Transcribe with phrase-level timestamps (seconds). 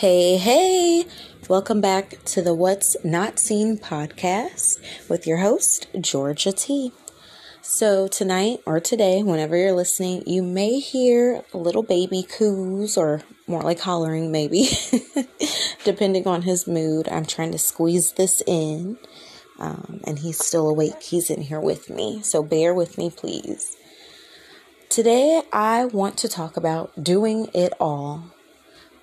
[0.00, 1.04] Hey, hey!
[1.46, 4.80] Welcome back to the What's Not Seen podcast
[5.10, 6.92] with your host, Georgia T.
[7.60, 13.60] So, tonight or today, whenever you're listening, you may hear little baby coos or more
[13.60, 14.70] like hollering, maybe,
[15.84, 17.06] depending on his mood.
[17.10, 18.96] I'm trying to squeeze this in,
[19.58, 21.02] um, and he's still awake.
[21.02, 23.76] He's in here with me, so bear with me, please.
[24.88, 28.32] Today, I want to talk about doing it all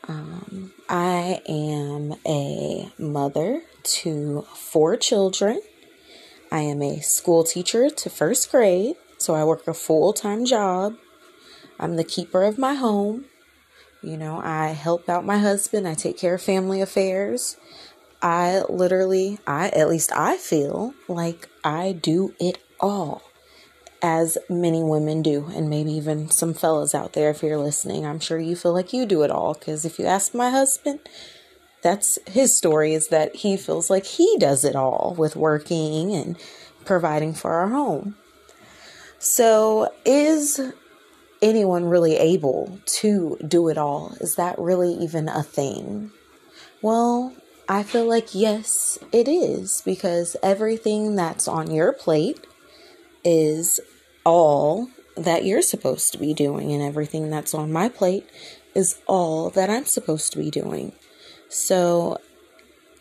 [0.08, 5.62] um, I am a mother to four children.
[6.50, 10.96] I am a school teacher to first grade, so I work a full time job.
[11.78, 13.26] I'm the keeper of my home.
[14.02, 17.58] You know, I help out my husband, I take care of family affairs.
[18.22, 23.27] I literally, I at least I feel like I do it all
[24.02, 28.06] as many women do, and maybe even some fellas out there if you're listening.
[28.06, 31.00] I'm sure you feel like you do it all because if you ask my husband,
[31.82, 36.38] that's his story is that he feels like he does it all with working and
[36.86, 38.16] providing for our home.
[39.20, 40.60] So, is
[41.42, 44.16] anyone really able to do it all?
[44.20, 46.12] Is that really even a thing?
[46.82, 47.34] Well,
[47.70, 52.46] I feel like yes, it is because everything that's on your plate
[53.24, 53.80] is
[54.28, 58.30] all that you're supposed to be doing, and everything that's on my plate
[58.76, 60.92] is all that I'm supposed to be doing.
[61.48, 62.18] So,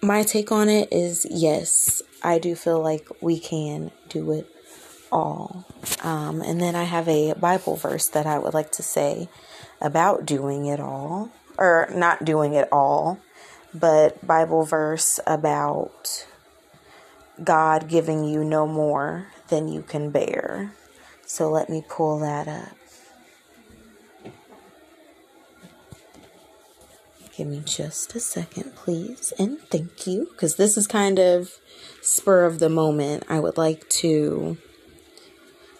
[0.00, 4.48] my take on it is yes, I do feel like we can do it
[5.10, 5.66] all.
[6.00, 9.28] Um, and then I have a Bible verse that I would like to say
[9.80, 13.18] about doing it all, or not doing it all,
[13.74, 16.24] but Bible verse about
[17.42, 20.72] God giving you no more than you can bear.
[21.26, 22.76] So let me pull that up.
[27.36, 31.58] Give me just a second, please, and thank you, because this is kind of
[32.00, 33.24] spur of the moment.
[33.28, 34.56] I would like to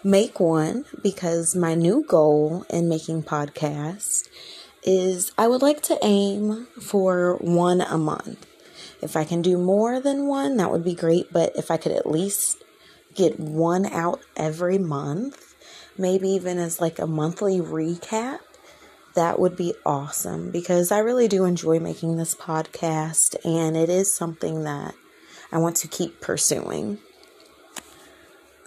[0.03, 4.27] make one because my new goal in making podcasts
[4.83, 8.45] is I would like to aim for one a month.
[9.01, 11.91] If I can do more than one, that would be great, but if I could
[11.91, 12.63] at least
[13.17, 15.55] get one out every month,
[15.97, 18.39] maybe even as like a monthly recap,
[19.15, 24.15] that would be awesome because I really do enjoy making this podcast and it is
[24.15, 24.93] something that
[25.51, 26.99] I want to keep pursuing.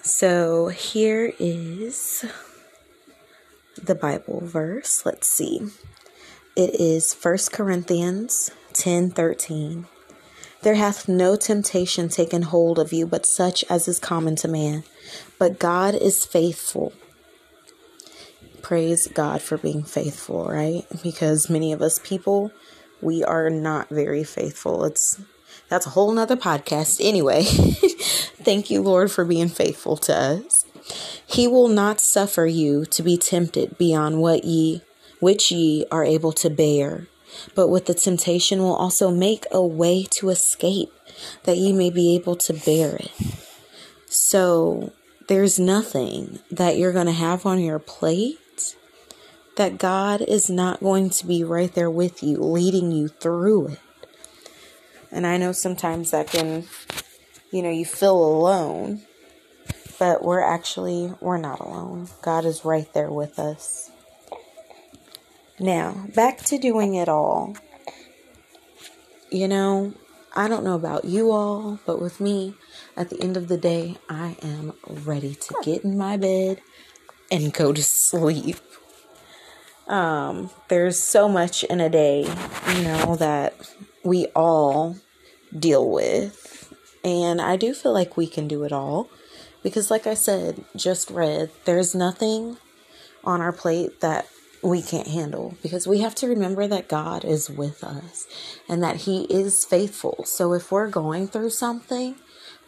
[0.03, 2.25] So here is
[3.81, 5.07] the Bible verse.
[5.07, 5.69] Let's see.
[6.57, 9.87] It is 1 Corinthians 10 13.
[10.63, 14.85] There hath no temptation taken hold of you but such as is common to man.
[15.39, 16.93] But God is faithful.
[18.61, 20.85] Praise God for being faithful, right?
[21.03, 22.53] Because many of us people,
[23.01, 24.85] we are not very faithful.
[24.85, 25.21] It's
[25.69, 27.01] that's a whole nother podcast.
[27.01, 30.67] Anyway, thank you, Lord, for being faithful to us.
[31.27, 34.83] He will not suffer you to be tempted beyond what ye
[35.21, 37.07] which ye are able to bear
[37.55, 40.93] but with the temptation will also make a way to escape
[41.45, 43.13] that you may be able to bear it.
[44.07, 44.93] So
[45.29, 48.77] there's nothing that you're going to have on your plate
[49.57, 53.81] that God is not going to be right there with you, leading you through it.
[55.13, 56.65] And I know sometimes that can,
[57.51, 59.03] you know, you feel alone,
[59.99, 62.09] but we're actually, we're not alone.
[62.23, 63.90] God is right there with us.
[65.61, 67.55] Now, back to doing it all.
[69.31, 69.93] You know,
[70.35, 72.55] I don't know about you all, but with me,
[72.97, 76.63] at the end of the day, I am ready to get in my bed
[77.31, 78.57] and go to sleep.
[79.87, 82.23] Um, there's so much in a day,
[82.75, 83.55] you know, that
[84.03, 84.97] we all
[85.57, 86.73] deal with.
[87.05, 89.11] And I do feel like we can do it all.
[89.63, 92.57] Because, like I said, just read, there's nothing
[93.25, 94.27] on our plate that
[94.63, 98.27] we can't handle because we have to remember that God is with us
[98.69, 100.25] and that He is faithful.
[100.25, 102.17] So if we're going through something,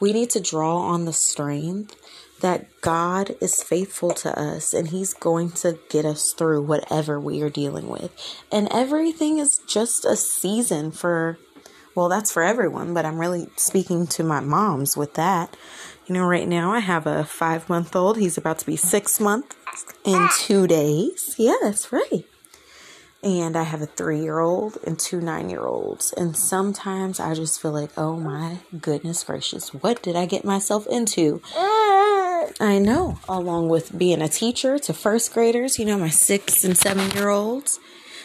[0.00, 1.96] we need to draw on the strength
[2.40, 7.42] that God is faithful to us and He's going to get us through whatever we
[7.42, 8.10] are dealing with.
[8.50, 11.38] And everything is just a season for,
[11.94, 15.56] well, that's for everyone, but I'm really speaking to my moms with that.
[16.06, 19.20] You know, right now I have a five month old, he's about to be six
[19.20, 19.54] months
[20.04, 21.34] in two days.
[21.38, 22.24] Yeah, that's right.
[23.22, 26.12] And I have a three year old and two nine year olds.
[26.16, 30.86] And sometimes I just feel like, oh my goodness gracious, what did I get myself
[30.88, 31.40] into?
[31.56, 32.46] Ah.
[32.60, 36.76] I know, along with being a teacher to first graders, you know, my six and
[36.76, 37.78] seven year olds,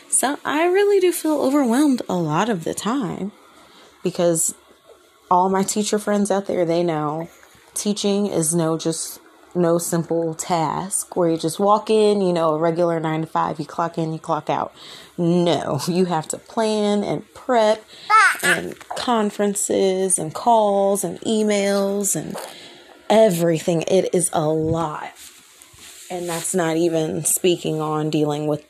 [0.10, 3.32] So I really do feel overwhelmed a lot of the time
[4.04, 4.56] because
[5.30, 7.30] all my teacher friends out there, they know
[7.74, 9.20] teaching is no just
[9.58, 13.60] no simple task where you just walk in, you know, a regular nine to five,
[13.60, 14.74] you clock in, you clock out.
[15.18, 17.84] No, you have to plan and prep
[18.44, 22.36] and conferences and calls and emails and
[23.10, 23.84] everything.
[23.84, 25.12] It is a lot.
[26.10, 28.66] And that's not even speaking on dealing with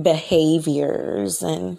[0.00, 1.78] behaviors and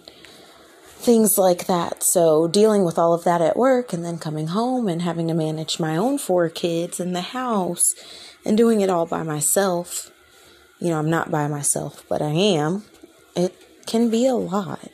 [1.04, 2.02] things like that.
[2.02, 5.34] So, dealing with all of that at work and then coming home and having to
[5.34, 7.94] manage my own four kids in the house
[8.44, 10.10] and doing it all by myself.
[10.78, 12.84] You know, I'm not by myself, but I am.
[13.36, 13.54] It
[13.86, 14.90] can be a lot.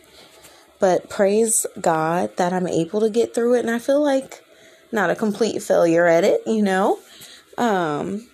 [0.78, 4.44] But praise God that I'm able to get through it and I feel like
[4.92, 6.98] not a complete failure at it, you know.
[7.58, 8.26] Um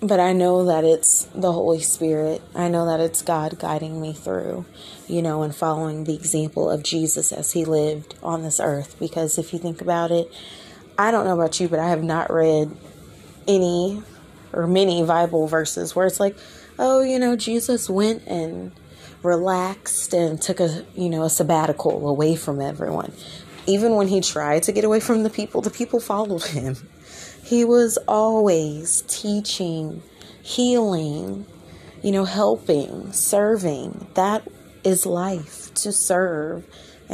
[0.00, 2.42] but I know that it's the Holy Spirit.
[2.54, 4.66] I know that it's God guiding me through,
[5.08, 8.96] you know, and following the example of Jesus as he lived on this earth.
[9.00, 10.30] Because if you think about it,
[10.98, 12.76] I don't know about you, but I have not read
[13.46, 14.02] any
[14.52, 16.36] or many Bible verses where it's like,
[16.78, 18.72] oh, you know, Jesus went and
[19.22, 23.12] relaxed and took a, you know, a sabbatical away from everyone.
[23.66, 26.76] Even when he tried to get away from the people, the people followed him.
[27.42, 30.02] He was always teaching,
[30.42, 31.46] healing,
[32.02, 34.06] you know, helping, serving.
[34.14, 34.46] That
[34.84, 36.64] is life to serve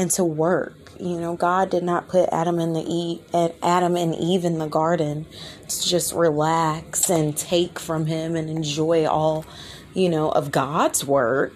[0.01, 0.93] and to work.
[0.99, 3.21] You know, God did not put Adam and the Eve,
[3.63, 5.27] Adam and Eve in the garden
[5.69, 9.45] to just relax and take from him and enjoy all,
[9.93, 11.53] you know, of God's work.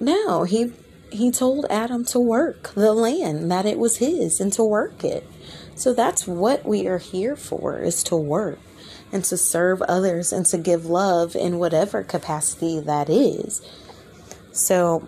[0.00, 0.72] No, he
[1.10, 5.24] he told Adam to work the land that it was his and to work it.
[5.76, 8.58] So that's what we are here for is to work
[9.12, 13.62] and to serve others and to give love in whatever capacity that is.
[14.50, 15.06] So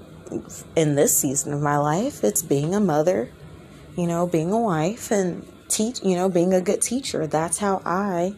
[0.75, 3.31] in this season of my life, it's being a mother,
[3.96, 7.26] you know, being a wife and teach, you know, being a good teacher.
[7.26, 8.34] That's how I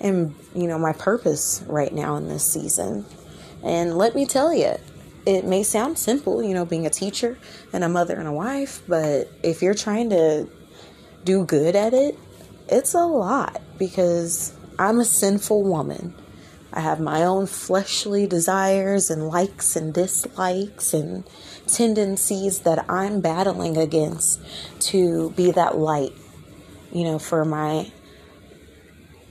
[0.00, 3.04] am, you know, my purpose right now in this season.
[3.62, 4.74] And let me tell you,
[5.26, 7.38] it may sound simple, you know, being a teacher
[7.72, 10.48] and a mother and a wife, but if you're trying to
[11.24, 12.18] do good at it,
[12.68, 16.14] it's a lot because I'm a sinful woman.
[16.76, 21.24] I have my own fleshly desires and likes and dislikes and
[21.68, 24.40] tendencies that I'm battling against
[24.90, 26.12] to be that light,
[26.92, 27.92] you know, for my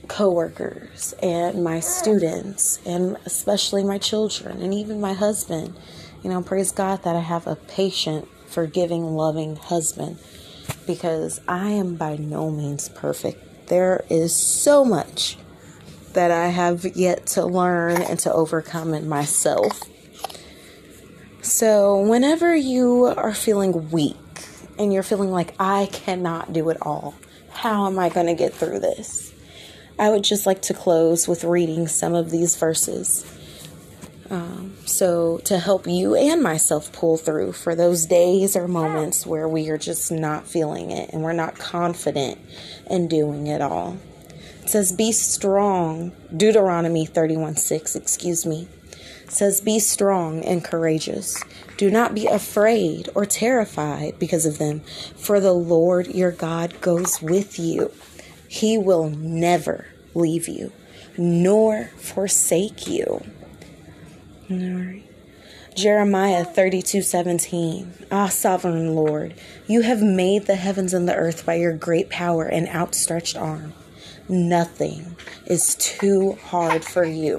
[0.08, 5.76] coworkers and my students and especially my children and even my husband.
[6.22, 10.18] You know, praise God that I have a patient, forgiving, loving husband
[10.86, 13.66] because I am by no means perfect.
[13.66, 15.36] There is so much
[16.14, 19.82] that I have yet to learn and to overcome in myself.
[21.42, 24.16] So, whenever you are feeling weak
[24.78, 27.14] and you're feeling like I cannot do it all,
[27.50, 29.32] how am I going to get through this?
[29.98, 33.26] I would just like to close with reading some of these verses.
[34.30, 39.46] Um, so, to help you and myself pull through for those days or moments where
[39.46, 42.38] we are just not feeling it and we're not confident
[42.88, 43.98] in doing it all.
[44.64, 46.12] It says, Be strong.
[46.34, 48.66] Deuteronomy 31 6, excuse me.
[49.28, 51.44] says, Be strong and courageous.
[51.76, 57.20] Do not be afraid or terrified because of them, for the Lord your God goes
[57.20, 57.92] with you.
[58.48, 60.72] He will never leave you
[61.16, 63.22] nor forsake you.
[65.74, 68.06] Jeremiah 32 17.
[68.10, 69.34] Ah, sovereign Lord,
[69.66, 73.74] you have made the heavens and the earth by your great power and outstretched arm.
[74.28, 75.16] Nothing
[75.46, 77.38] is too hard for you.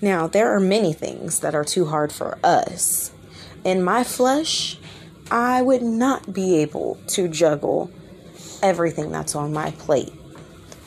[0.00, 3.12] Now, there are many things that are too hard for us.
[3.64, 4.78] In my flesh,
[5.30, 7.90] I would not be able to juggle
[8.62, 10.12] everything that's on my plate.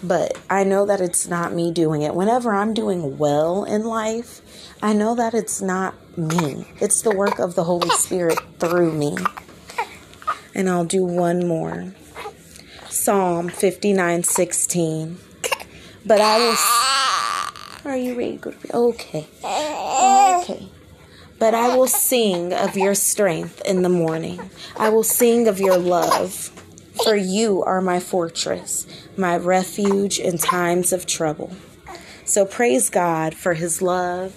[0.02, 2.16] But I know that it's not me doing it.
[2.16, 4.42] Whenever I'm doing well in life,
[4.82, 9.18] I know that it's not me, it's the work of the Holy Spirit through me.
[10.56, 11.94] And I'll do one more
[13.10, 15.18] Psalm 59 16.
[16.06, 17.92] But I will.
[17.92, 18.40] Are you ready?
[18.72, 19.26] Okay.
[19.44, 20.68] Okay.
[21.40, 24.52] But I will sing of your strength in the morning.
[24.78, 26.52] I will sing of your love,
[27.04, 28.86] for you are my fortress,
[29.18, 31.52] my refuge in times of trouble.
[32.26, 34.36] So praise God for his love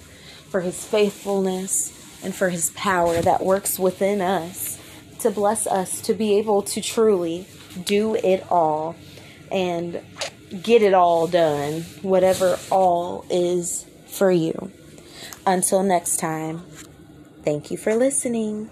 [0.49, 1.91] for his faithfulness,
[2.23, 4.79] and for his power that works within us
[5.19, 7.45] to bless us to be able to truly
[7.81, 8.95] do it all
[9.51, 10.01] and
[10.61, 14.71] get it all done, whatever all is for you.
[15.45, 16.63] Until next time,
[17.43, 18.69] Thank you for listening.